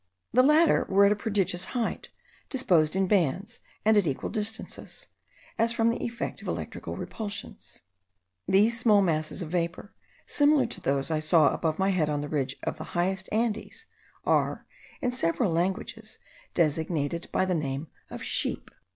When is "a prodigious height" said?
1.11-2.09